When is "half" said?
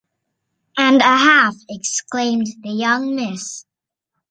1.03-1.55